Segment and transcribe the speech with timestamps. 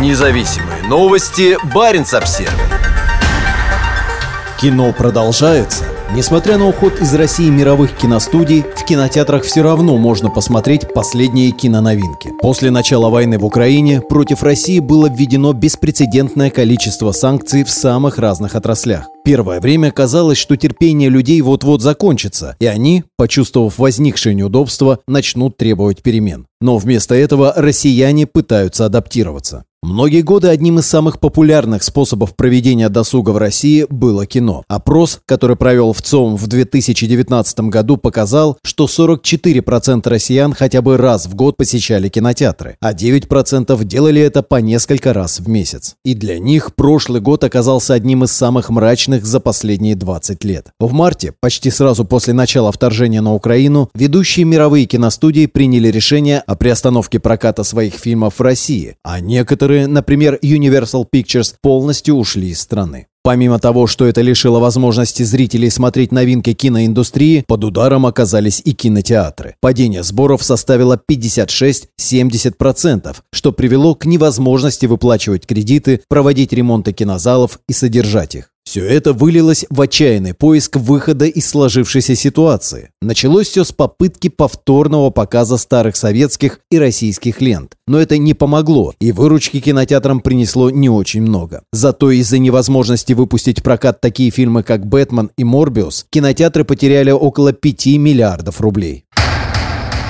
[0.00, 1.56] Независимые новости.
[1.72, 2.50] Барин обсерва
[4.60, 5.84] Кино продолжается.
[6.12, 12.30] Несмотря на уход из России мировых киностудий, в кинотеатрах все равно можно посмотреть последние киноновинки.
[12.40, 18.54] После начала войны в Украине против России было введено беспрецедентное количество санкций в самых разных
[18.54, 19.08] отраслях.
[19.24, 26.02] Первое время казалось, что терпение людей вот-вот закончится, и они, почувствовав возникшее неудобство, начнут требовать
[26.02, 26.46] перемен.
[26.60, 29.64] Но вместо этого россияне пытаются адаптироваться.
[29.84, 34.64] Многие годы одним из самых популярных способов проведения досуга в России было кино.
[34.66, 41.26] Опрос, который провел в ЦОМ в 2019 году, показал, что 44% россиян хотя бы раз
[41.26, 45.96] в год посещали кинотеатры, а 9% делали это по несколько раз в месяц.
[46.02, 50.68] И для них прошлый год оказался одним из самых мрачных за последние 20 лет.
[50.80, 56.54] В марте, почти сразу после начала вторжения на Украину, ведущие мировые киностудии приняли решение о
[56.54, 62.60] приостановке проката своих фильмов в России, а некоторые которые, например, Universal Pictures, полностью ушли из
[62.60, 63.08] страны.
[63.24, 69.56] Помимо того, что это лишило возможности зрителей смотреть новинки киноиндустрии, под ударом оказались и кинотеатры.
[69.60, 78.36] Падение сборов составило 56-70%, что привело к невозможности выплачивать кредиты, проводить ремонты кинозалов и содержать
[78.36, 78.53] их.
[78.64, 82.90] Все это вылилось в отчаянный поиск выхода из сложившейся ситуации.
[83.02, 87.74] Началось все с попытки повторного показа старых советских и российских лент.
[87.86, 91.62] Но это не помогло, и выручки кинотеатрам принесло не очень много.
[91.72, 97.52] Зато из-за невозможности выпустить в прокат такие фильмы, как «Бэтмен» и «Морбиус», кинотеатры потеряли около
[97.52, 99.04] 5 миллиардов рублей.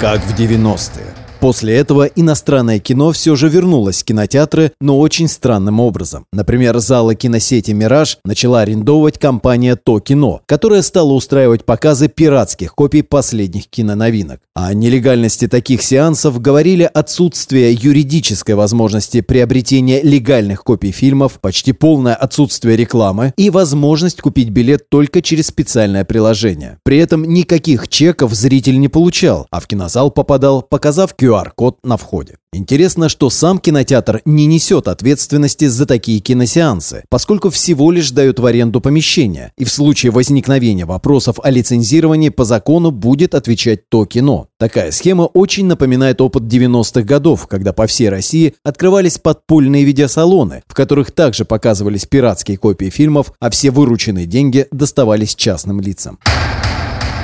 [0.00, 1.19] Как в 90-е.
[1.40, 6.26] После этого иностранное кино все же вернулось в кинотеатры, но очень странным образом.
[6.34, 13.00] Например, залы киносети «Мираж» начала арендовывать компания «То кино», которая стала устраивать показы пиратских копий
[13.00, 14.40] последних киноновинок.
[14.54, 22.76] О нелегальности таких сеансов говорили отсутствие юридической возможности приобретения легальных копий фильмов, почти полное отсутствие
[22.76, 26.76] рекламы и возможность купить билет только через специальное приложение.
[26.84, 31.96] При этом никаких чеков зритель не получал, а в кинозал попадал, показав QR QR-код на
[31.96, 32.36] входе.
[32.52, 38.46] Интересно, что сам кинотеатр не несет ответственности за такие киносеансы, поскольку всего лишь дают в
[38.46, 44.48] аренду помещение, и в случае возникновения вопросов о лицензировании по закону будет отвечать то кино.
[44.58, 50.74] Такая схема очень напоминает опыт 90-х годов, когда по всей России открывались подпольные видеосалоны, в
[50.74, 56.18] которых также показывались пиратские копии фильмов, а все вырученные деньги доставались частным лицам.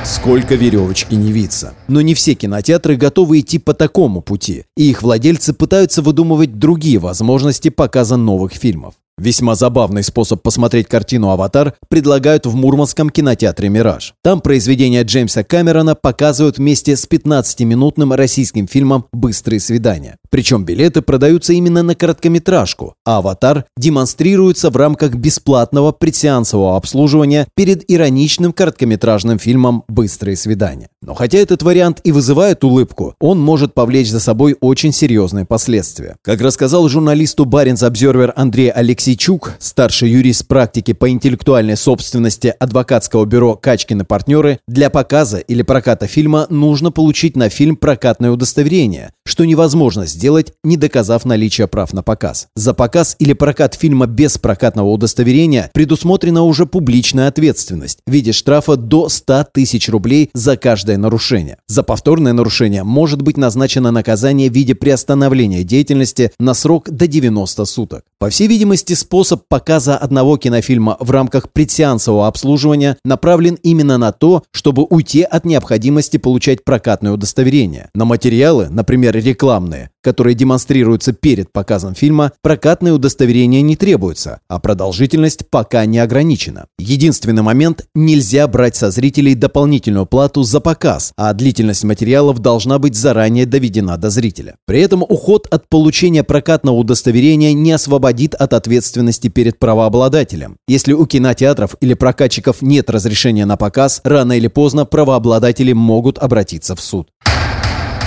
[0.06, 1.74] Сколько веревочки не виться.
[1.88, 7.00] Но не все кинотеатры готовы идти по такому пути, и их владельцы пытаются выдумывать другие
[7.00, 8.94] возможности показа новых фильмов.
[9.18, 14.12] Весьма забавный способ посмотреть картину «Аватар» предлагают в Мурманском кинотеатре «Мираж».
[14.22, 20.18] Там произведения Джеймса Камерона показывают вместе с 15-минутным российским фильмом «Быстрые свидания».
[20.28, 27.90] Причем билеты продаются именно на короткометражку, а «Аватар» демонстрируется в рамках бесплатного предсеансового обслуживания перед
[27.90, 30.90] ироничным короткометражным фильмом «Быстрые свидания».
[31.06, 36.16] Но хотя этот вариант и вызывает улыбку, он может повлечь за собой очень серьезные последствия.
[36.22, 43.54] Как рассказал журналисту Баринс Обзервер Андрей Алексейчук, старший юрист практики по интеллектуальной собственности адвокатского бюро
[43.54, 50.06] «Качкины партнеры», для показа или проката фильма нужно получить на фильм прокатное удостоверение, что невозможно
[50.06, 52.48] сделать, не доказав наличие прав на показ.
[52.56, 58.74] За показ или прокат фильма без прокатного удостоверения предусмотрена уже публичная ответственность в виде штрафа
[58.74, 60.56] до 100 тысяч рублей за
[60.96, 61.56] каждое нарушение.
[61.68, 67.64] За повторное нарушение может быть назначено наказание в виде приостановления деятельности на срок до 90
[67.64, 68.02] суток.
[68.18, 74.42] По всей видимости, способ показа одного кинофильма в рамках предсеансового обслуживания направлен именно на то,
[74.52, 77.88] чтобы уйти от необходимости получать прокатное удостоверение.
[77.94, 85.50] На материалы, например, рекламные, которые демонстрируются перед показом фильма, прокатное удостоверение не требуется, а продолжительность
[85.50, 86.66] пока не ограничена.
[86.78, 92.94] Единственный момент– нельзя брать со зрителей дополнительную плату за показ, а длительность материалов должна быть
[92.94, 94.54] заранее доведена до зрителя.
[94.64, 100.56] При этом уход от получения прокатного удостоверения не освободит от ответственности перед правообладателем.
[100.68, 106.76] Если у кинотеатров или прокатчиков нет разрешения на показ, рано или поздно правообладатели могут обратиться
[106.76, 107.08] в суд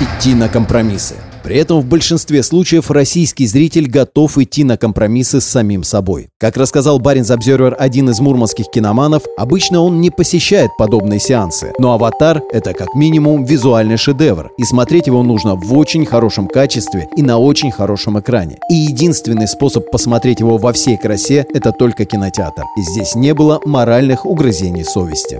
[0.02, 1.16] идти на компромиссы.
[1.50, 6.30] При этом в большинстве случаев российский зритель готов идти на компромиссы с самим собой.
[6.38, 11.74] Как рассказал Баринс Обзервер, один из мурманских киноманов, обычно он не посещает подобные сеансы.
[11.80, 17.10] Но «Аватар»— это как минимум визуальный шедевр, и смотреть его нужно в очень хорошем качестве
[17.18, 18.60] и на очень хорошем экране.
[18.70, 22.62] И единственный способ посмотреть его во всей красе— это только кинотеатр.
[22.78, 25.40] И здесь не было моральных угрызений совести.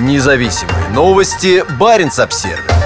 [0.00, 1.62] Независимые новости.
[1.78, 2.77] Баринс обсервис